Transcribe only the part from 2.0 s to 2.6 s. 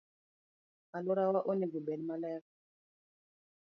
maler.